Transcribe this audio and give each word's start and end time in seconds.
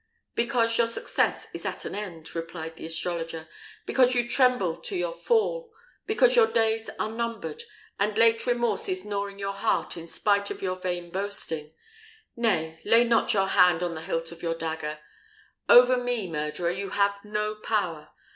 "Because 0.33 0.79
your 0.79 0.87
success 0.87 1.47
is 1.53 1.63
at 1.63 1.85
an 1.85 1.93
end," 1.93 2.33
replied 2.35 2.75
the 2.75 2.87
astrologer: 2.87 3.47
"because 3.85 4.15
you 4.15 4.27
tremble 4.27 4.75
to 4.77 4.95
your 4.95 5.13
fall; 5.13 5.71
because 6.07 6.35
your 6.35 6.47
days 6.47 6.89
are 6.97 7.11
numbered, 7.11 7.61
and 7.99 8.17
late 8.17 8.47
remorse 8.47 8.89
is 8.89 9.05
gnawing 9.05 9.37
your 9.37 9.53
heart 9.53 9.97
in 9.97 10.07
spite 10.07 10.49
of 10.49 10.63
your 10.63 10.77
vain 10.77 11.11
boasting. 11.11 11.75
Nay, 12.35 12.79
lay 12.83 13.03
not 13.03 13.35
your 13.35 13.49
hand 13.49 13.83
on 13.83 13.93
the 13.93 14.01
hilt 14.01 14.31
of 14.31 14.41
your 14.41 14.55
dagger! 14.55 14.97
Over 15.69 15.97
me, 15.97 16.27
murderer, 16.27 16.71
you 16.71 16.89
have 16.89 17.23
no 17.23 17.53
power! 17.53 18.09